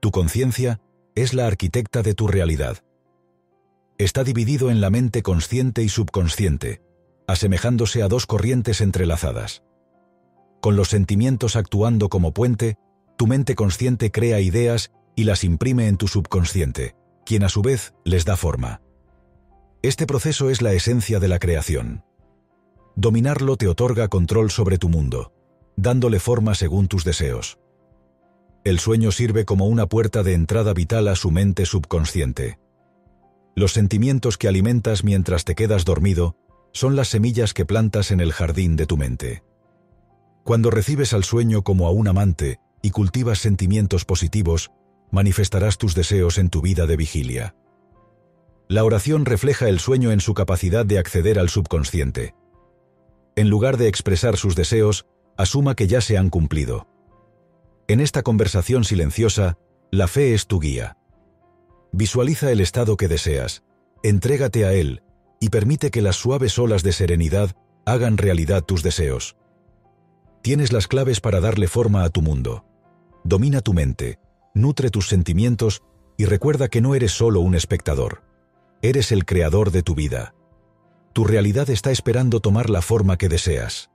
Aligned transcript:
Tu 0.00 0.10
conciencia 0.10 0.80
es 1.14 1.34
la 1.34 1.46
arquitecta 1.46 2.02
de 2.02 2.14
tu 2.14 2.28
realidad. 2.28 2.78
Está 3.98 4.22
dividido 4.22 4.70
en 4.70 4.80
la 4.80 4.90
mente 4.90 5.22
consciente 5.22 5.82
y 5.82 5.88
subconsciente, 5.88 6.82
asemejándose 7.26 8.02
a 8.02 8.08
dos 8.08 8.26
corrientes 8.26 8.80
entrelazadas. 8.80 9.64
Con 10.60 10.76
los 10.76 10.88
sentimientos 10.88 11.56
actuando 11.56 12.08
como 12.08 12.32
puente, 12.32 12.76
tu 13.16 13.26
mente 13.26 13.56
consciente 13.56 14.12
crea 14.12 14.40
ideas 14.40 14.92
y 15.16 15.24
las 15.24 15.42
imprime 15.42 15.88
en 15.88 15.96
tu 15.96 16.06
subconsciente, 16.06 16.94
quien 17.26 17.42
a 17.42 17.48
su 17.48 17.62
vez 17.62 17.92
les 18.04 18.24
da 18.24 18.36
forma. 18.36 18.80
Este 19.82 20.06
proceso 20.06 20.50
es 20.50 20.62
la 20.62 20.72
esencia 20.72 21.18
de 21.18 21.28
la 21.28 21.40
creación. 21.40 22.04
Dominarlo 22.94 23.56
te 23.56 23.66
otorga 23.66 24.06
control 24.08 24.50
sobre 24.50 24.78
tu 24.78 24.88
mundo, 24.88 25.32
dándole 25.76 26.20
forma 26.20 26.54
según 26.54 26.86
tus 26.86 27.04
deseos. 27.04 27.58
El 28.68 28.80
sueño 28.80 29.12
sirve 29.12 29.46
como 29.46 29.66
una 29.66 29.86
puerta 29.86 30.22
de 30.22 30.34
entrada 30.34 30.74
vital 30.74 31.08
a 31.08 31.16
su 31.16 31.30
mente 31.30 31.64
subconsciente. 31.64 32.58
Los 33.56 33.72
sentimientos 33.72 34.36
que 34.36 34.46
alimentas 34.46 35.04
mientras 35.04 35.46
te 35.46 35.54
quedas 35.54 35.86
dormido 35.86 36.36
son 36.74 36.94
las 36.94 37.08
semillas 37.08 37.54
que 37.54 37.64
plantas 37.64 38.10
en 38.10 38.20
el 38.20 38.30
jardín 38.30 38.76
de 38.76 38.84
tu 38.84 38.98
mente. 38.98 39.42
Cuando 40.44 40.70
recibes 40.70 41.14
al 41.14 41.24
sueño 41.24 41.62
como 41.62 41.86
a 41.86 41.92
un 41.92 42.08
amante 42.08 42.60
y 42.82 42.90
cultivas 42.90 43.38
sentimientos 43.38 44.04
positivos, 44.04 44.70
manifestarás 45.10 45.78
tus 45.78 45.94
deseos 45.94 46.36
en 46.36 46.50
tu 46.50 46.60
vida 46.60 46.86
de 46.86 46.98
vigilia. 46.98 47.54
La 48.68 48.84
oración 48.84 49.24
refleja 49.24 49.70
el 49.70 49.80
sueño 49.80 50.12
en 50.12 50.20
su 50.20 50.34
capacidad 50.34 50.84
de 50.84 50.98
acceder 50.98 51.38
al 51.38 51.48
subconsciente. 51.48 52.34
En 53.34 53.48
lugar 53.48 53.78
de 53.78 53.88
expresar 53.88 54.36
sus 54.36 54.54
deseos, 54.54 55.06
asuma 55.38 55.74
que 55.74 55.86
ya 55.86 56.02
se 56.02 56.18
han 56.18 56.28
cumplido. 56.28 56.86
En 57.90 58.00
esta 58.00 58.22
conversación 58.22 58.84
silenciosa, 58.84 59.56
la 59.90 60.08
fe 60.08 60.34
es 60.34 60.46
tu 60.46 60.60
guía. 60.60 60.98
Visualiza 61.90 62.52
el 62.52 62.60
estado 62.60 62.98
que 62.98 63.08
deseas, 63.08 63.62
entrégate 64.02 64.66
a 64.66 64.74
él 64.74 65.02
y 65.40 65.48
permite 65.48 65.90
que 65.90 66.02
las 66.02 66.16
suaves 66.16 66.58
olas 66.58 66.82
de 66.82 66.92
serenidad 66.92 67.56
hagan 67.86 68.18
realidad 68.18 68.62
tus 68.62 68.82
deseos. 68.82 69.38
Tienes 70.42 70.70
las 70.70 70.86
claves 70.86 71.22
para 71.22 71.40
darle 71.40 71.66
forma 71.66 72.04
a 72.04 72.10
tu 72.10 72.20
mundo. 72.20 72.66
Domina 73.24 73.62
tu 73.62 73.72
mente, 73.72 74.18
nutre 74.52 74.90
tus 74.90 75.08
sentimientos 75.08 75.82
y 76.18 76.26
recuerda 76.26 76.68
que 76.68 76.82
no 76.82 76.94
eres 76.94 77.12
solo 77.12 77.40
un 77.40 77.54
espectador. 77.54 78.22
Eres 78.82 79.12
el 79.12 79.24
creador 79.24 79.70
de 79.70 79.82
tu 79.82 79.94
vida. 79.94 80.34
Tu 81.14 81.24
realidad 81.24 81.70
está 81.70 81.90
esperando 81.90 82.40
tomar 82.40 82.68
la 82.68 82.82
forma 82.82 83.16
que 83.16 83.30
deseas. 83.30 83.90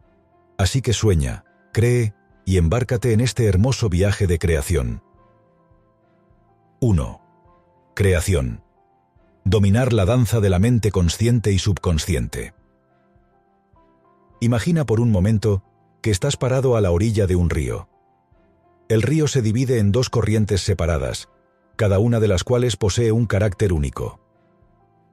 Así 0.58 0.82
que 0.82 0.94
sueña, 0.94 1.46
cree 1.72 2.16
y 2.46 2.58
embárcate 2.58 3.14
en 3.14 3.22
este 3.22 3.46
hermoso 3.46 3.90
viaje 3.90 4.28
de 4.28 4.40
creación. 4.40 5.02
1. 6.80 7.22
Creación. 7.96 8.64
Dominar 9.46 9.94
la 9.94 10.06
danza 10.06 10.40
de 10.42 10.50
la 10.50 10.60
mente 10.60 10.92
consciente 10.92 11.52
y 11.52 11.60
subconsciente. 11.60 12.54
Imagina 14.40 14.86
por 14.86 15.00
un 15.00 15.12
momento 15.12 15.64
que 16.02 16.12
estás 16.12 16.36
parado 16.36 16.76
a 16.76 16.82
la 16.82 16.92
orilla 16.92 17.28
de 17.28 17.36
un 17.36 17.50
río. 17.50 17.88
El 18.90 19.02
río 19.02 19.28
se 19.28 19.42
divide 19.42 19.80
en 19.80 19.94
dos 19.94 20.10
corrientes 20.10 20.62
separadas, 20.62 21.30
cada 21.78 22.00
una 22.00 22.20
de 22.20 22.28
las 22.28 22.44
cuales 22.44 22.76
posee 22.76 23.12
un 23.12 23.26
carácter 23.26 23.72
único. 23.72 24.20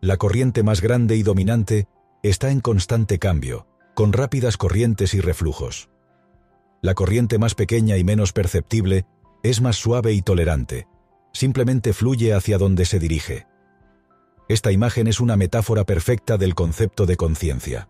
La 0.00 0.16
corriente 0.16 0.62
más 0.62 0.80
grande 0.80 1.16
y 1.16 1.22
dominante 1.22 1.86
está 2.22 2.50
en 2.50 2.60
constante 2.60 3.18
cambio, 3.18 3.66
con 3.94 4.12
rápidas 4.12 4.56
corrientes 4.56 5.14
y 5.14 5.20
reflujos. 5.20 5.90
La 6.82 6.94
corriente 6.94 7.38
más 7.38 7.54
pequeña 7.54 7.98
y 7.98 8.04
menos 8.04 8.32
perceptible 8.32 9.04
es 9.42 9.60
más 9.60 9.76
suave 9.76 10.12
y 10.12 10.22
tolerante, 10.22 10.86
simplemente 11.32 11.92
fluye 11.92 12.32
hacia 12.32 12.58
donde 12.58 12.84
se 12.84 12.98
dirige. 12.98 13.46
Esta 14.48 14.72
imagen 14.72 15.06
es 15.06 15.20
una 15.20 15.36
metáfora 15.36 15.84
perfecta 15.84 16.36
del 16.38 16.54
concepto 16.54 17.06
de 17.06 17.16
conciencia. 17.16 17.88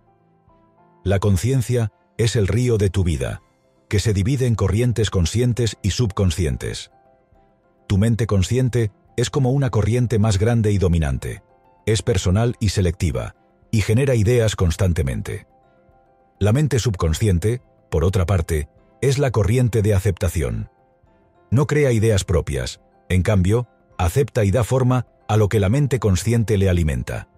La 1.05 1.19
conciencia 1.19 1.93
es 2.19 2.37
el 2.37 2.49
río 2.49 2.79
de 2.79 2.91
tu 2.91 3.05
vida, 3.05 3.43
que 3.89 4.01
se 4.01 4.13
divide 4.13 4.47
en 4.47 4.55
corrientes 4.55 5.09
conscientes 5.09 5.79
y 5.83 5.91
subconscientes. 5.91 6.91
Tu 7.87 7.97
mente 7.97 8.27
consciente 8.27 8.93
es 9.17 9.31
como 9.31 9.53
una 9.53 9.71
corriente 9.71 10.19
más 10.19 10.39
grande 10.39 10.73
y 10.73 10.79
dominante, 10.79 11.43
es 11.87 12.03
personal 12.03 12.57
y 12.61 12.69
selectiva, 12.71 13.35
y 13.71 13.81
genera 13.81 14.15
ideas 14.15 14.55
constantemente. 14.55 15.47
La 16.39 16.53
mente 16.53 16.79
subconsciente, 16.79 17.63
por 17.91 18.05
otra 18.05 18.27
parte, 18.27 18.69
es 19.03 19.19
la 19.19 19.31
corriente 19.31 19.83
de 19.83 19.95
aceptación. 19.95 20.71
No 21.51 21.67
crea 21.67 21.93
ideas 21.93 22.25
propias, 22.25 22.81
en 23.09 23.23
cambio, 23.23 23.69
acepta 23.99 24.45
y 24.45 24.51
da 24.51 24.65
forma 24.65 25.07
a 25.29 25.37
lo 25.37 25.49
que 25.49 25.61
la 25.61 25.69
mente 25.69 25.99
consciente 25.99 26.59
le 26.59 26.69
alimenta. 26.69 27.29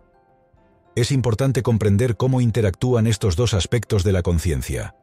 Es 0.94 1.10
importante 1.10 1.62
comprender 1.62 2.16
cómo 2.16 2.40
interactúan 2.40 3.06
estos 3.06 3.36
dos 3.36 3.54
aspectos 3.54 4.04
de 4.04 4.12
la 4.12 4.22
conciencia. 4.22 4.94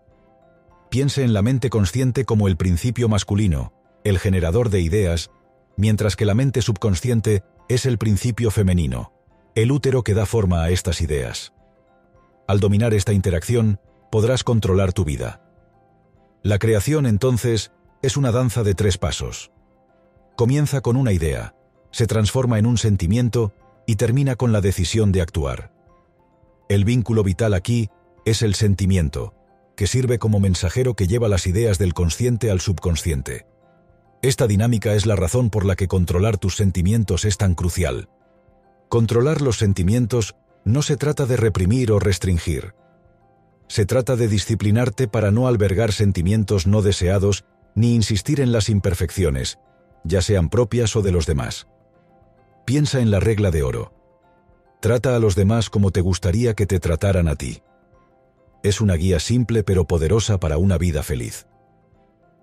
Piense 0.90 1.24
en 1.24 1.34
la 1.34 1.42
mente 1.42 1.70
consciente 1.70 2.26
como 2.26 2.48
el 2.48 2.58
principio 2.58 3.10
masculino, 3.10 3.74
el 4.04 4.20
generador 4.20 4.70
de 4.70 4.82
ideas, 4.82 5.32
mientras 5.78 6.16
que 6.16 6.26
la 6.26 6.36
mente 6.36 6.62
subconsciente 6.62 7.44
es 7.68 7.86
el 7.86 7.98
principio 7.98 8.52
femenino, 8.52 9.14
el 9.56 9.72
útero 9.72 10.04
que 10.04 10.14
da 10.14 10.26
forma 10.26 10.64
a 10.64 10.70
estas 10.70 11.02
ideas. 11.02 11.54
Al 12.48 12.60
dominar 12.60 12.94
esta 12.94 13.14
interacción, 13.14 13.80
podrás 14.12 14.44
controlar 14.44 14.94
tu 14.94 15.06
vida. 15.06 15.49
La 16.42 16.58
creación, 16.58 17.06
entonces, 17.06 17.72
es 18.02 18.16
una 18.16 18.32
danza 18.32 18.64
de 18.64 18.74
tres 18.74 18.98
pasos. 18.98 19.52
Comienza 20.38 20.80
con 20.80 20.96
una 20.96 21.12
idea, 21.12 21.54
se 21.92 22.08
transforma 22.08 22.60
en 22.60 22.66
un 22.66 22.78
sentimiento 22.78 23.54
y 23.86 23.98
termina 23.98 24.36
con 24.36 24.54
la 24.54 24.62
decisión 24.62 25.12
de 25.12 25.22
actuar. 25.22 25.74
El 26.70 26.86
vínculo 26.86 27.24
vital 27.24 27.54
aquí 27.54 27.90
es 28.26 28.42
el 28.42 28.56
sentimiento, 28.56 29.34
que 29.76 29.88
sirve 29.88 30.18
como 30.18 30.40
mensajero 30.40 30.96
que 30.96 31.08
lleva 31.08 31.28
las 31.28 31.46
ideas 31.46 31.78
del 31.78 31.94
consciente 31.94 32.52
al 32.52 32.62
subconsciente. 32.62 33.46
Esta 34.22 34.48
dinámica 34.48 34.94
es 34.94 35.06
la 35.06 35.16
razón 35.16 35.50
por 35.50 35.66
la 35.66 35.76
que 35.76 35.88
controlar 35.88 36.38
tus 36.38 36.56
sentimientos 36.56 37.26
es 37.26 37.38
tan 37.38 37.56
crucial. 37.56 38.10
Controlar 38.88 39.42
los 39.42 39.58
sentimientos 39.58 40.36
no 40.64 40.84
se 40.84 40.96
trata 40.96 41.26
de 41.26 41.38
reprimir 41.38 41.92
o 41.92 42.00
restringir, 42.00 42.76
se 43.70 43.86
trata 43.86 44.18
de 44.18 44.28
disciplinarte 44.28 45.08
para 45.08 45.32
no 45.32 45.48
albergar 45.48 45.94
sentimientos 45.94 46.68
no 46.68 46.82
deseados 46.82 47.46
ni 47.76 47.96
insistir 47.96 48.42
en 48.42 48.52
las 48.52 48.68
imperfecciones, 48.68 49.60
ya 50.04 50.22
sean 50.22 50.50
propias 50.50 50.96
o 50.98 51.02
de 51.02 51.14
los 51.14 51.26
demás. 51.26 51.68
Piensa 52.66 53.00
en 53.00 53.12
la 53.12 53.22
regla 53.22 53.52
de 53.52 53.64
oro. 53.64 53.94
Trata 54.82 55.16
a 55.16 55.20
los 55.20 55.36
demás 55.36 55.70
como 55.70 55.92
te 55.92 56.02
gustaría 56.02 56.54
que 56.56 56.66
te 56.66 56.80
trataran 56.80 57.28
a 57.28 57.36
ti. 57.36 57.62
Es 58.64 58.82
una 58.82 58.96
guía 58.96 59.20
simple 59.20 59.64
pero 59.64 59.86
poderosa 59.86 60.40
para 60.40 60.58
una 60.58 60.78
vida 60.78 61.02
feliz. 61.04 61.48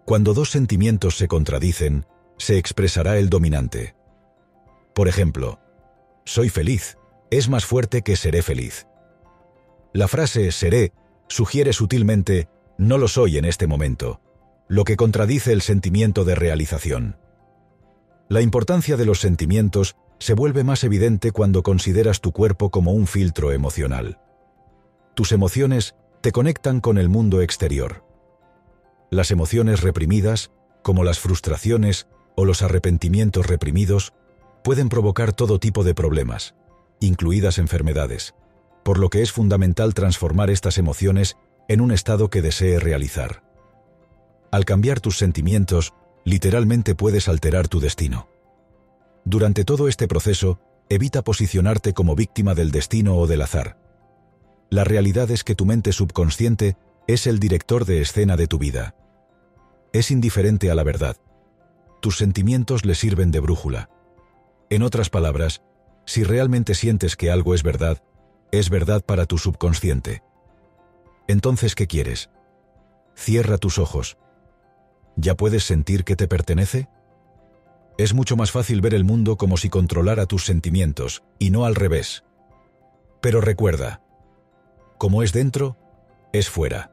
Cuando 0.06 0.32
dos 0.32 0.50
sentimientos 0.50 1.18
se 1.18 1.28
contradicen, 1.28 2.06
se 2.38 2.56
expresará 2.56 3.18
el 3.18 3.28
dominante. 3.28 3.94
Por 4.94 5.08
ejemplo, 5.08 5.58
soy 6.24 6.48
feliz 6.48 6.96
es 7.30 7.48
más 7.48 7.64
fuerte 7.64 8.02
que 8.02 8.16
seré 8.16 8.42
feliz. 8.42 8.86
La 9.92 10.08
frase 10.08 10.52
seré 10.52 10.92
sugiere 11.28 11.72
sutilmente, 11.72 12.48
no 12.78 12.98
lo 12.98 13.08
soy 13.08 13.38
en 13.38 13.44
este 13.44 13.66
momento, 13.66 14.20
lo 14.68 14.84
que 14.84 14.96
contradice 14.96 15.52
el 15.52 15.62
sentimiento 15.62 16.24
de 16.24 16.34
realización. 16.34 17.16
La 18.28 18.40
importancia 18.40 18.96
de 18.96 19.06
los 19.06 19.20
sentimientos 19.20 19.96
se 20.18 20.34
vuelve 20.34 20.64
más 20.64 20.82
evidente 20.84 21.30
cuando 21.30 21.62
consideras 21.62 22.20
tu 22.20 22.32
cuerpo 22.32 22.70
como 22.70 22.92
un 22.92 23.06
filtro 23.06 23.52
emocional. 23.52 24.18
Tus 25.14 25.32
emociones 25.32 25.94
te 26.20 26.32
conectan 26.32 26.80
con 26.80 26.98
el 26.98 27.08
mundo 27.08 27.40
exterior. 27.40 28.04
Las 29.10 29.30
emociones 29.30 29.82
reprimidas, 29.82 30.50
como 30.82 31.04
las 31.04 31.18
frustraciones 31.18 32.08
o 32.34 32.44
los 32.44 32.62
arrepentimientos 32.62 33.46
reprimidos, 33.46 34.12
pueden 34.64 34.88
provocar 34.88 35.32
todo 35.32 35.60
tipo 35.60 35.84
de 35.84 35.94
problemas, 35.94 36.54
incluidas 37.00 37.58
enfermedades 37.58 38.34
por 38.86 39.00
lo 39.00 39.10
que 39.10 39.20
es 39.20 39.32
fundamental 39.32 39.94
transformar 39.94 40.48
estas 40.48 40.78
emociones 40.78 41.36
en 41.66 41.80
un 41.80 41.90
estado 41.90 42.30
que 42.30 42.40
desee 42.40 42.78
realizar. 42.78 43.42
Al 44.52 44.64
cambiar 44.64 45.00
tus 45.00 45.18
sentimientos, 45.18 45.92
literalmente 46.24 46.94
puedes 46.94 47.26
alterar 47.26 47.66
tu 47.66 47.80
destino. 47.80 48.28
Durante 49.24 49.64
todo 49.64 49.88
este 49.88 50.06
proceso, 50.06 50.60
evita 50.88 51.24
posicionarte 51.24 51.94
como 51.94 52.14
víctima 52.14 52.54
del 52.54 52.70
destino 52.70 53.16
o 53.16 53.26
del 53.26 53.42
azar. 53.42 53.76
La 54.70 54.84
realidad 54.84 55.32
es 55.32 55.42
que 55.42 55.56
tu 55.56 55.66
mente 55.66 55.90
subconsciente 55.90 56.76
es 57.08 57.26
el 57.26 57.40
director 57.40 57.86
de 57.86 58.02
escena 58.02 58.36
de 58.36 58.46
tu 58.46 58.58
vida. 58.58 58.94
Es 59.92 60.12
indiferente 60.12 60.70
a 60.70 60.76
la 60.76 60.84
verdad. 60.84 61.16
Tus 62.00 62.18
sentimientos 62.18 62.84
le 62.84 62.94
sirven 62.94 63.32
de 63.32 63.40
brújula. 63.40 63.90
En 64.70 64.84
otras 64.84 65.10
palabras, 65.10 65.64
si 66.04 66.22
realmente 66.22 66.76
sientes 66.76 67.16
que 67.16 67.32
algo 67.32 67.52
es 67.52 67.64
verdad, 67.64 68.00
es 68.52 68.70
verdad 68.70 69.04
para 69.04 69.26
tu 69.26 69.38
subconsciente. 69.38 70.22
Entonces, 71.28 71.74
¿qué 71.74 71.86
quieres? 71.86 72.30
Cierra 73.14 73.58
tus 73.58 73.78
ojos. 73.78 74.18
¿Ya 75.16 75.34
puedes 75.34 75.64
sentir 75.64 76.04
que 76.04 76.16
te 76.16 76.28
pertenece? 76.28 76.88
Es 77.98 78.12
mucho 78.12 78.36
más 78.36 78.50
fácil 78.50 78.80
ver 78.80 78.94
el 78.94 79.04
mundo 79.04 79.36
como 79.36 79.56
si 79.56 79.70
controlara 79.70 80.26
tus 80.26 80.44
sentimientos, 80.44 81.22
y 81.38 81.50
no 81.50 81.64
al 81.64 81.74
revés. 81.74 82.24
Pero 83.22 83.40
recuerda, 83.40 84.02
como 84.98 85.22
es 85.22 85.32
dentro, 85.32 85.76
es 86.32 86.50
fuera. 86.50 86.92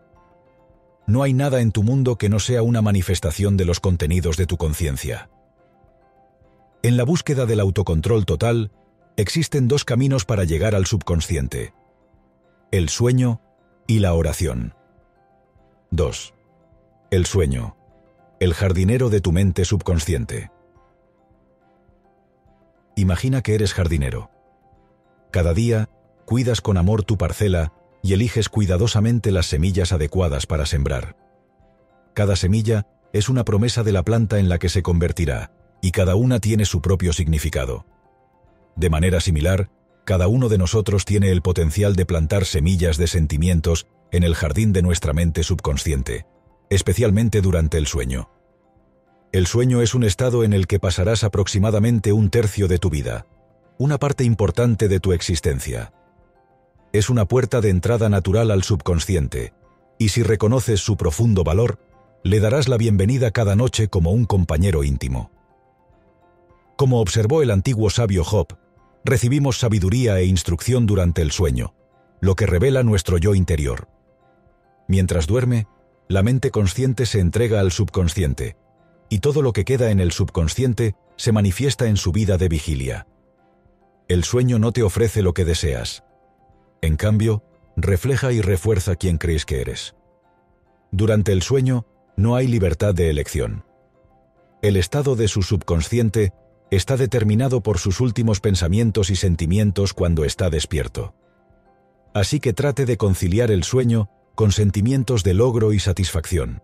No 1.05 1.21
hay 1.21 1.33
nada 1.33 1.59
en 1.59 1.71
tu 1.71 1.83
mundo 1.83 2.17
que 2.17 2.29
no 2.29 2.39
sea 2.39 2.63
una 2.63 2.81
manifestación 2.81 3.57
de 3.57 3.65
los 3.65 3.81
contenidos 3.81 4.37
de 4.37 4.45
tu 4.45 4.55
conciencia. 4.55 5.29
En 6.81 6.95
la 6.95 7.03
búsqueda 7.03 7.45
del 7.45 7.59
autocontrol 7.59 8.25
total, 8.25 8.71
existen 9.17 9.67
dos 9.67 9.85
caminos 9.85 10.25
para 10.25 10.43
llegar 10.43 10.75
al 10.75 10.85
subconsciente. 10.85 11.73
El 12.71 12.89
sueño 12.89 13.41
y 13.87 13.99
la 13.99 14.13
oración. 14.13 14.73
2. 15.91 16.33
El 17.11 17.25
sueño. 17.25 17.77
El 18.39 18.53
jardinero 18.53 19.09
de 19.09 19.21
tu 19.21 19.31
mente 19.31 19.65
subconsciente. 19.65 20.51
Imagina 22.95 23.41
que 23.41 23.55
eres 23.55 23.73
jardinero. 23.73 24.31
Cada 25.31 25.53
día, 25.53 25.89
cuidas 26.25 26.61
con 26.61 26.77
amor 26.77 27.03
tu 27.03 27.17
parcela 27.17 27.73
y 28.01 28.13
eliges 28.13 28.49
cuidadosamente 28.49 29.31
las 29.31 29.45
semillas 29.45 29.91
adecuadas 29.93 30.45
para 30.45 30.65
sembrar. 30.65 31.15
Cada 32.13 32.35
semilla 32.35 32.87
es 33.13 33.29
una 33.29 33.45
promesa 33.45 33.83
de 33.83 33.91
la 33.91 34.03
planta 34.03 34.39
en 34.39 34.49
la 34.49 34.59
que 34.59 34.69
se 34.69 34.83
convertirá, 34.83 35.51
y 35.81 35.91
cada 35.91 36.15
una 36.15 36.39
tiene 36.39 36.65
su 36.65 36.81
propio 36.81 37.13
significado. 37.13 37.85
De 38.75 38.89
manera 38.89 39.19
similar, 39.19 39.69
cada 40.05 40.27
uno 40.27 40.49
de 40.49 40.57
nosotros 40.57 41.05
tiene 41.05 41.31
el 41.31 41.41
potencial 41.41 41.95
de 41.95 42.05
plantar 42.05 42.45
semillas 42.45 42.97
de 42.97 43.07
sentimientos 43.07 43.87
en 44.11 44.23
el 44.23 44.35
jardín 44.35 44.73
de 44.73 44.81
nuestra 44.81 45.13
mente 45.13 45.43
subconsciente, 45.43 46.25
especialmente 46.69 47.41
durante 47.41 47.77
el 47.77 47.87
sueño. 47.87 48.29
El 49.31 49.47
sueño 49.47 49.81
es 49.81 49.95
un 49.95 50.03
estado 50.03 50.43
en 50.43 50.53
el 50.53 50.67
que 50.67 50.79
pasarás 50.79 51.23
aproximadamente 51.23 52.13
un 52.13 52.29
tercio 52.29 52.67
de 52.67 52.77
tu 52.77 52.89
vida, 52.89 53.25
una 53.77 53.97
parte 53.97 54.23
importante 54.23 54.87
de 54.87 54.99
tu 54.99 55.13
existencia. 55.13 55.93
Es 56.91 57.09
una 57.09 57.25
puerta 57.25 57.59
de 57.59 57.69
entrada 57.69 58.09
natural 58.09 58.51
al 58.51 58.63
subconsciente, 58.63 59.53
y 59.97 60.09
si 60.09 60.21
reconoces 60.21 60.81
su 60.81 60.97
profundo 60.97 61.43
valor, 61.43 61.79
le 62.23 62.39
darás 62.39 62.67
la 62.67 62.77
bienvenida 62.77 63.31
cada 63.31 63.55
noche 63.55 63.87
como 63.87 64.11
un 64.11 64.25
compañero 64.25 64.83
íntimo. 64.83 65.31
Como 66.75 66.99
observó 67.01 67.41
el 67.41 67.51
antiguo 67.51 67.89
sabio 67.89 68.23
Job, 68.23 68.57
recibimos 69.05 69.59
sabiduría 69.59 70.19
e 70.19 70.25
instrucción 70.25 70.85
durante 70.85 71.21
el 71.21 71.31
sueño, 71.31 71.73
lo 72.21 72.35
que 72.35 72.45
revela 72.45 72.83
nuestro 72.83 73.17
yo 73.17 73.35
interior. 73.35 73.87
Mientras 74.87 75.27
duerme, 75.27 75.67
la 76.07 76.23
mente 76.23 76.51
consciente 76.51 77.05
se 77.05 77.19
entrega 77.19 77.59
al 77.59 77.71
subconsciente, 77.71 78.57
y 79.09 79.19
todo 79.19 79.41
lo 79.41 79.53
que 79.53 79.65
queda 79.65 79.91
en 79.91 79.99
el 79.99 80.11
subconsciente 80.11 80.95
se 81.15 81.31
manifiesta 81.31 81.87
en 81.87 81.97
su 81.97 82.11
vida 82.11 82.37
de 82.37 82.49
vigilia. 82.49 83.07
El 84.07 84.23
sueño 84.23 84.59
no 84.59 84.71
te 84.71 84.83
ofrece 84.83 85.21
lo 85.21 85.33
que 85.33 85.45
deseas. 85.45 86.03
En 86.81 86.97
cambio, 86.97 87.43
refleja 87.75 88.31
y 88.31 88.41
refuerza 88.41 88.95
quien 88.95 89.17
crees 89.17 89.45
que 89.45 89.61
eres. 89.61 89.95
Durante 90.91 91.31
el 91.31 91.41
sueño, 91.41 91.85
no 92.15 92.35
hay 92.35 92.47
libertad 92.47 92.93
de 92.93 93.09
elección. 93.09 93.65
El 94.61 94.77
estado 94.77 95.15
de 95.15 95.27
su 95.27 95.41
subconsciente 95.41 96.33
está 96.75 96.97
determinado 96.97 97.61
por 97.61 97.77
sus 97.77 97.99
últimos 97.99 98.39
pensamientos 98.39 99.09
y 99.09 99.15
sentimientos 99.15 99.93
cuando 99.93 100.25
está 100.25 100.49
despierto. 100.49 101.13
Así 102.13 102.39
que 102.39 102.53
trate 102.53 102.85
de 102.85 102.97
conciliar 102.97 103.51
el 103.51 103.63
sueño 103.63 104.09
con 104.35 104.51
sentimientos 104.51 105.23
de 105.23 105.33
logro 105.33 105.73
y 105.73 105.79
satisfacción. 105.79 106.61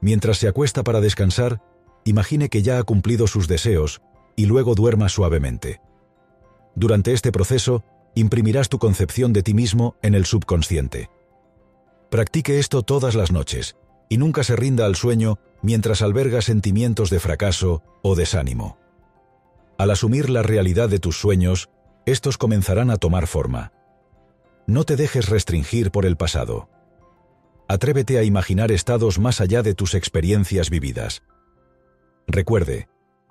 Mientras 0.00 0.38
se 0.38 0.48
acuesta 0.48 0.82
para 0.82 1.00
descansar, 1.00 1.62
imagine 2.04 2.48
que 2.48 2.62
ya 2.62 2.78
ha 2.78 2.82
cumplido 2.84 3.26
sus 3.26 3.48
deseos 3.48 4.02
y 4.36 4.46
luego 4.46 4.74
duerma 4.74 5.08
suavemente. 5.08 5.80
Durante 6.74 7.12
este 7.12 7.32
proceso, 7.32 7.84
imprimirás 8.14 8.68
tu 8.68 8.78
concepción 8.78 9.32
de 9.32 9.42
ti 9.42 9.54
mismo 9.54 9.96
en 10.02 10.14
el 10.14 10.26
subconsciente. 10.26 11.10
Practique 12.10 12.58
esto 12.58 12.82
todas 12.82 13.14
las 13.14 13.32
noches 13.32 13.76
y 14.08 14.18
nunca 14.18 14.44
se 14.44 14.56
rinda 14.56 14.86
al 14.86 14.94
sueño 14.94 15.38
mientras 15.62 16.02
alberga 16.02 16.40
sentimientos 16.42 17.10
de 17.10 17.20
fracaso 17.20 17.82
o 18.02 18.14
desánimo. 18.14 18.78
Al 19.78 19.90
asumir 19.90 20.30
la 20.30 20.42
realidad 20.42 20.88
de 20.88 20.98
tus 20.98 21.18
sueños, 21.18 21.68
estos 22.06 22.38
comenzarán 22.38 22.90
a 22.90 22.96
tomar 22.96 23.26
forma. 23.26 23.72
No 24.66 24.84
te 24.84 24.96
dejes 24.96 25.28
restringir 25.28 25.90
por 25.90 26.06
el 26.06 26.16
pasado. 26.16 26.68
Atrévete 27.68 28.18
a 28.18 28.22
imaginar 28.22 28.72
estados 28.72 29.18
más 29.18 29.40
allá 29.40 29.62
de 29.62 29.74
tus 29.74 29.94
experiencias 29.94 30.70
vividas. 30.70 31.22
Recuerde, 32.26 32.88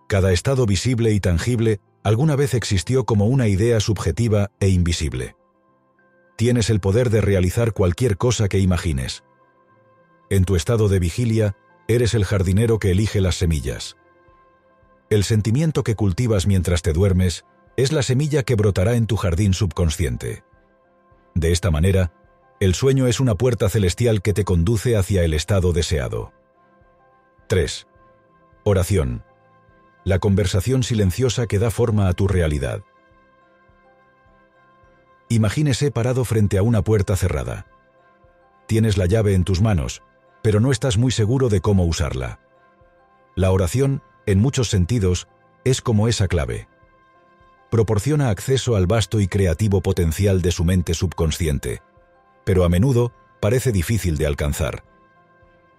cada 0.07 0.31
estado 0.33 0.65
visible 0.65 1.13
y 1.13 1.19
tangible 1.19 1.79
alguna 2.03 2.35
vez 2.35 2.53
existió 2.53 3.05
como 3.05 3.25
una 3.27 3.47
idea 3.47 3.79
subjetiva 3.79 4.51
e 4.59 4.69
invisible. 4.69 5.35
Tienes 6.37 6.69
el 6.69 6.79
poder 6.79 7.09
de 7.09 7.21
realizar 7.21 7.73
cualquier 7.73 8.17
cosa 8.17 8.47
que 8.49 8.59
imagines. 8.59 9.23
En 10.29 10.43
tu 10.43 10.55
estado 10.55 10.89
de 10.89 10.99
vigilia, 10.99 11.55
eres 11.87 12.13
el 12.13 12.25
jardinero 12.25 12.77
que 12.77 12.91
elige 12.91 13.21
las 13.21 13.35
semillas. 13.35 13.95
El 15.09 15.23
sentimiento 15.23 15.83
que 15.83 15.95
cultivas 15.95 16.47
mientras 16.47 16.81
te 16.81 16.91
duermes 16.91 17.45
es 17.77 17.91
la 17.91 18.01
semilla 18.01 18.43
que 18.43 18.55
brotará 18.55 18.95
en 18.95 19.05
tu 19.05 19.17
jardín 19.17 19.53
subconsciente. 19.53 20.43
De 21.35 21.51
esta 21.51 21.69
manera, 21.69 22.11
el 22.59 22.73
sueño 22.73 23.05
es 23.05 23.19
una 23.19 23.35
puerta 23.35 23.69
celestial 23.69 24.21
que 24.21 24.33
te 24.33 24.45
conduce 24.45 24.97
hacia 24.97 25.23
el 25.23 25.33
estado 25.33 25.73
deseado. 25.73 26.33
3. 27.47 27.87
Oración. 28.63 29.23
La 30.05 30.19
conversación 30.19 30.81
silenciosa 30.81 31.45
que 31.45 31.59
da 31.59 31.69
forma 31.69 32.07
a 32.07 32.13
tu 32.13 32.27
realidad. 32.27 32.81
Imagínese 35.29 35.91
parado 35.91 36.25
frente 36.25 36.57
a 36.57 36.63
una 36.63 36.81
puerta 36.81 37.15
cerrada. 37.15 37.67
Tienes 38.67 38.97
la 38.97 39.05
llave 39.05 39.33
en 39.35 39.43
tus 39.43 39.61
manos, 39.61 40.01
pero 40.41 40.59
no 40.59 40.71
estás 40.71 40.97
muy 40.97 41.11
seguro 41.11 41.49
de 41.49 41.61
cómo 41.61 41.85
usarla. 41.85 42.39
La 43.35 43.51
oración 43.51 44.01
en 44.25 44.39
muchos 44.39 44.69
sentidos, 44.69 45.27
es 45.63 45.81
como 45.81 46.07
esa 46.07 46.27
clave. 46.27 46.67
Proporciona 47.69 48.29
acceso 48.29 48.75
al 48.75 48.87
vasto 48.87 49.19
y 49.19 49.27
creativo 49.27 49.81
potencial 49.81 50.41
de 50.41 50.51
su 50.51 50.63
mente 50.63 50.93
subconsciente, 50.93 51.81
pero 52.43 52.63
a 52.63 52.69
menudo 52.69 53.11
parece 53.39 53.71
difícil 53.71 54.17
de 54.17 54.27
alcanzar. 54.27 54.83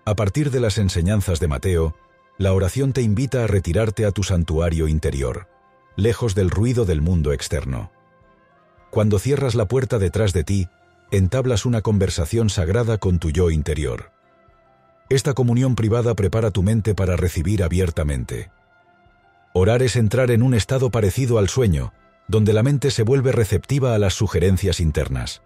A 0.05 0.15
partir 0.15 0.51
de 0.51 0.61
las 0.61 0.79
enseñanzas 0.79 1.41
de 1.41 1.49
Mateo, 1.49 1.97
la 2.39 2.53
oración 2.53 2.93
te 2.93 3.03
invita 3.03 3.45
a 3.45 3.47
retirarte 3.47 4.05
a 4.05 4.11
tu 4.11 4.23
santuario 4.23 4.89
interior, 4.89 5.49
lejos 5.97 6.35
del 6.35 6.51
ruido 6.51 6.85
del 6.85 7.01
mundo 7.01 7.33
externo. 7.33 7.91
Cuando 8.91 9.19
cierras 9.19 9.55
la 9.55 9.67
puerta 9.67 9.99
detrás 9.99 10.33
de 10.33 10.45
ti, 10.45 10.69
entablas 11.11 11.65
una 11.65 11.83
conversación 11.83 12.51
sagrada 12.51 12.99
con 12.99 13.19
tu 13.19 13.31
yo 13.31 13.51
interior. 13.51 14.13
Esta 15.09 15.35
comunión 15.35 15.77
privada 15.77 16.15
prepara 16.15 16.51
tu 16.51 16.63
mente 16.63 16.95
para 16.95 17.17
recibir 17.17 17.63
abiertamente. 17.63 18.51
Orar 19.53 19.83
es 19.83 19.97
entrar 19.97 20.31
en 20.31 20.43
un 20.43 20.53
estado 20.53 20.91
parecido 20.91 21.39
al 21.39 21.49
sueño, 21.49 21.93
donde 22.29 22.53
la 22.53 22.63
mente 22.63 22.91
se 22.91 23.05
vuelve 23.05 23.31
receptiva 23.31 23.95
a 23.95 23.99
las 23.99 24.15
sugerencias 24.15 24.81
internas. 24.81 25.43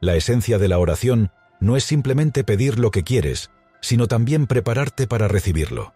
La 0.00 0.14
esencia 0.14 0.58
de 0.58 0.68
la 0.68 0.78
oración 0.78 1.30
no 1.60 1.76
es 1.76 1.84
simplemente 1.84 2.44
pedir 2.44 2.78
lo 2.78 2.90
que 2.90 3.04
quieres, 3.04 3.50
sino 3.80 4.08
también 4.08 4.46
prepararte 4.46 5.06
para 5.06 5.28
recibirlo. 5.28 5.94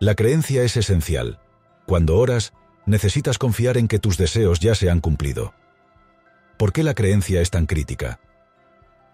La 0.00 0.14
creencia 0.14 0.62
es 0.62 0.76
esencial. 0.76 1.38
Cuando 1.86 2.16
oras, 2.16 2.54
necesitas 2.86 3.38
confiar 3.38 3.76
en 3.76 3.86
que 3.86 3.98
tus 3.98 4.16
deseos 4.16 4.60
ya 4.60 4.74
se 4.74 4.90
han 4.90 5.00
cumplido. 5.00 5.54
¿Por 6.56 6.72
qué 6.72 6.82
la 6.82 6.94
creencia 6.94 7.40
es 7.40 7.50
tan 7.50 7.66
crítica? 7.66 8.18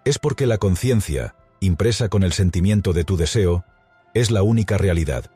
Es 0.04 0.18
porque 0.18 0.46
la 0.46 0.58
conciencia, 0.58 1.34
impresa 1.60 2.08
con 2.08 2.22
el 2.22 2.32
sentimiento 2.32 2.92
de 2.92 3.04
tu 3.04 3.16
deseo, 3.16 3.64
es 4.14 4.30
la 4.30 4.42
única 4.42 4.78
realidad. 4.78 5.30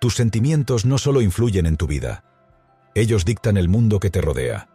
Tus 0.00 0.14
sentimientos 0.14 0.84
no 0.84 0.98
solo 0.98 1.20
influyen 1.20 1.66
en 1.66 1.76
tu 1.76 1.86
vida, 1.86 2.24
ellos 2.96 3.26
dictan 3.26 3.58
el 3.58 3.68
mundo 3.68 4.00
que 4.00 4.08
te 4.08 4.22
rodea. 4.22 4.68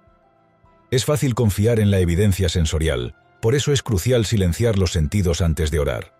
Es 0.91 1.05
fácil 1.05 1.33
confiar 1.33 1.79
en 1.79 1.89
la 1.89 1.99
evidencia 1.99 2.49
sensorial, 2.49 3.15
por 3.41 3.55
eso 3.55 3.71
es 3.71 3.81
crucial 3.81 4.25
silenciar 4.25 4.77
los 4.77 4.91
sentidos 4.91 5.41
antes 5.41 5.71
de 5.71 5.79
orar. 5.79 6.13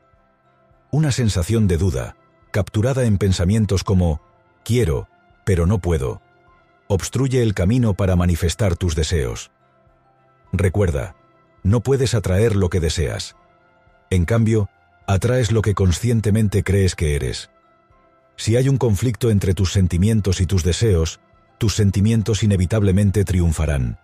Una 0.89 1.11
sensación 1.11 1.67
de 1.67 1.77
duda, 1.77 2.15
capturada 2.51 3.05
en 3.05 3.19
pensamientos 3.19 3.83
como 3.83 4.21
quiero, 4.63 5.07
pero 5.45 5.67
no 5.67 5.77
puedo, 5.77 6.21
obstruye 6.87 7.43
el 7.43 7.53
camino 7.53 7.93
para 7.93 8.15
manifestar 8.15 8.75
tus 8.75 8.95
deseos. 8.95 9.51
Recuerda, 10.51 11.15
no 11.61 11.81
puedes 11.81 12.15
atraer 12.15 12.55
lo 12.55 12.69
que 12.69 12.79
deseas, 12.79 13.35
en 14.11 14.25
cambio, 14.25 14.69
atraes 15.07 15.51
lo 15.51 15.63
que 15.63 15.73
conscientemente 15.73 16.63
crees 16.63 16.95
que 16.95 17.15
eres. 17.15 17.49
Si 18.35 18.55
hay 18.55 18.69
un 18.69 18.77
conflicto 18.77 19.31
entre 19.31 19.55
tus 19.55 19.71
sentimientos 19.71 20.39
y 20.39 20.45
tus 20.45 20.63
deseos, 20.63 21.19
tus 21.57 21.73
sentimientos 21.73 22.43
inevitablemente 22.43 23.25
triunfarán. 23.25 23.97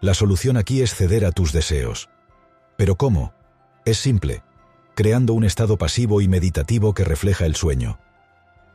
La 0.00 0.14
solución 0.14 0.56
aquí 0.56 0.80
es 0.80 0.94
ceder 0.94 1.26
a 1.26 1.32
tus 1.32 1.52
deseos. 1.52 2.08
¿Pero 2.78 2.96
cómo? 2.96 3.34
Es 3.84 3.98
simple, 3.98 4.42
creando 4.94 5.34
un 5.34 5.44
estado 5.44 5.76
pasivo 5.76 6.22
y 6.22 6.28
meditativo 6.28 6.94
que 6.94 7.04
refleja 7.04 7.44
el 7.44 7.54
sueño. 7.54 7.98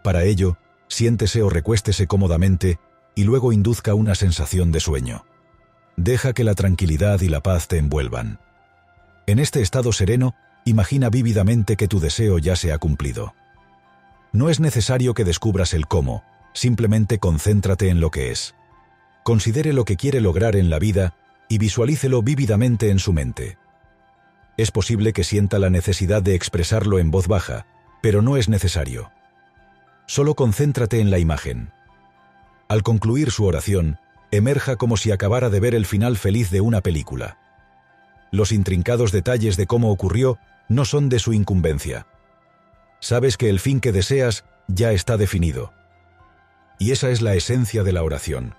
Para 0.04 0.24
ello, 0.24 0.58
Siéntese 0.90 1.44
o 1.44 1.50
recuéstese 1.50 2.08
cómodamente 2.08 2.80
y 3.16 3.24
luego 3.24 3.54
induzca 3.54 3.94
una 3.94 4.16
sensación 4.16 4.72
de 4.72 4.80
sueño. 4.80 5.26
Deja 5.96 6.34
que 6.34 6.44
la 6.44 6.56
tranquilidad 6.56 7.22
y 7.22 7.30
la 7.30 7.42
paz 7.42 7.68
te 7.68 7.78
envuelvan. 7.78 8.40
En 9.28 9.38
este 9.38 9.62
estado 9.62 9.92
sereno, 9.92 10.34
imagina 10.66 11.10
vívidamente 11.10 11.76
que 11.76 11.88
tu 11.88 12.00
deseo 12.00 12.38
ya 12.38 12.56
se 12.56 12.72
ha 12.72 12.78
cumplido. 12.78 13.34
No 14.32 14.50
es 14.50 14.60
necesario 14.60 15.14
que 15.14 15.24
descubras 15.24 15.74
el 15.74 15.88
cómo, 15.88 16.24
simplemente 16.54 17.20
concéntrate 17.20 17.90
en 17.90 18.00
lo 18.00 18.12
que 18.12 18.32
es. 18.32 18.56
Considere 19.24 19.74
lo 19.74 19.86
que 19.86 19.96
quiere 19.96 20.22
lograr 20.22 20.56
en 20.56 20.70
la 20.70 20.80
vida 20.80 21.16
y 21.48 21.58
visualícelo 21.58 22.22
vívidamente 22.22 22.90
en 22.90 23.00
su 23.00 23.12
mente. 23.12 23.58
Es 24.58 24.72
posible 24.72 25.14
que 25.14 25.24
sienta 25.24 25.58
la 25.58 25.70
necesidad 25.70 26.22
de 26.22 26.36
expresarlo 26.36 27.00
en 27.00 27.12
voz 27.12 27.28
baja, 27.28 27.66
pero 28.02 28.22
no 28.22 28.38
es 28.38 28.50
necesario. 28.50 29.12
Solo 30.06 30.36
concéntrate 30.36 31.00
en 31.00 31.12
la 31.12 31.20
imagen. 31.20 31.72
Al 32.68 32.84
concluir 32.84 33.32
su 33.32 33.46
oración, 33.46 34.00
emerja 34.32 34.76
como 34.76 34.98
si 34.98 35.12
acabara 35.12 35.50
de 35.50 35.60
ver 35.60 35.76
el 35.76 35.86
final 35.86 36.18
feliz 36.18 36.52
de 36.52 36.62
una 36.62 36.82
película. 36.82 37.38
Los 38.32 38.52
intrincados 38.52 39.12
detalles 39.12 39.58
de 39.58 39.68
cómo 39.68 39.92
ocurrió 39.92 40.38
no 40.68 40.86
son 40.86 41.10
de 41.10 41.20
su 41.20 41.34
incumbencia. 41.34 42.06
Sabes 43.00 43.38
que 43.38 43.50
el 43.50 43.60
fin 43.60 43.80
que 43.80 43.92
deseas 43.92 44.46
ya 44.68 44.92
está 44.92 45.18
definido. 45.18 45.74
Y 46.78 46.92
esa 46.92 47.10
es 47.10 47.22
la 47.22 47.36
esencia 47.36 47.84
de 47.84 47.94
la 47.94 48.04
oración. 48.04 48.56